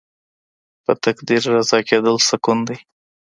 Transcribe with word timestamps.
په 0.83 0.91
تقدیر 1.05 1.41
رضا 1.55 1.79
کیدل 1.89 2.15
سکون 2.29 2.57
دی. 2.67 2.77